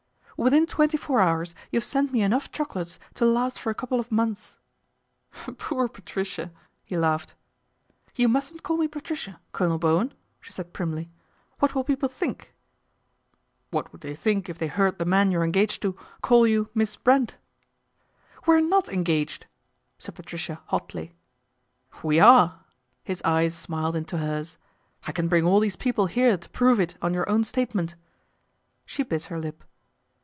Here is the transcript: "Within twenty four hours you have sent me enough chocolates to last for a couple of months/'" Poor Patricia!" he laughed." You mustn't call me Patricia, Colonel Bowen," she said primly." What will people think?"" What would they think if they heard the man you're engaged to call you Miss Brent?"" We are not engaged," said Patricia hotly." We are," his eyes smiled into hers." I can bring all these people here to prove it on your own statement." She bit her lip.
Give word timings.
"Within 0.51 0.65
twenty 0.65 0.97
four 0.97 1.19
hours 1.19 1.53
you 1.69 1.77
have 1.77 1.83
sent 1.83 2.11
me 2.11 2.23
enough 2.23 2.51
chocolates 2.51 2.97
to 3.13 3.27
last 3.27 3.59
for 3.59 3.69
a 3.69 3.75
couple 3.75 3.99
of 3.99 4.09
months/'" 4.09 4.57
Poor 5.59 5.87
Patricia!" 5.87 6.51
he 6.83 6.97
laughed." 6.97 7.35
You 8.15 8.27
mustn't 8.27 8.63
call 8.63 8.77
me 8.77 8.87
Patricia, 8.87 9.39
Colonel 9.51 9.77
Bowen," 9.77 10.15
she 10.39 10.51
said 10.51 10.73
primly." 10.73 11.11
What 11.59 11.75
will 11.75 11.83
people 11.83 12.09
think?"" 12.09 12.55
What 13.69 13.91
would 13.91 14.01
they 14.01 14.15
think 14.15 14.49
if 14.49 14.57
they 14.57 14.65
heard 14.65 14.97
the 14.97 15.05
man 15.05 15.29
you're 15.29 15.43
engaged 15.43 15.83
to 15.83 15.95
call 16.23 16.47
you 16.47 16.69
Miss 16.73 16.95
Brent?"" 16.95 17.37
We 18.47 18.55
are 18.55 18.61
not 18.61 18.89
engaged," 18.89 19.45
said 19.99 20.15
Patricia 20.15 20.63
hotly." 20.69 21.13
We 22.01 22.19
are," 22.19 22.61
his 23.03 23.21
eyes 23.21 23.53
smiled 23.53 23.95
into 23.95 24.17
hers." 24.17 24.57
I 25.07 25.11
can 25.11 25.27
bring 25.27 25.45
all 25.45 25.59
these 25.59 25.75
people 25.75 26.07
here 26.07 26.35
to 26.35 26.49
prove 26.49 26.79
it 26.79 26.95
on 26.99 27.13
your 27.13 27.29
own 27.29 27.43
statement." 27.43 27.93
She 28.87 29.03
bit 29.03 29.25
her 29.25 29.37
lip. 29.39 29.63